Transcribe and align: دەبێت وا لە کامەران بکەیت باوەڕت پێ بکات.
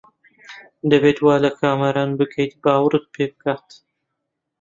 دەبێت 0.91 1.17
وا 1.25 1.35
لە 1.45 1.51
کامەران 1.59 2.09
بکەیت 2.19 2.53
باوەڕت 2.63 3.05
پێ 3.13 3.23
بکات. 3.31 3.67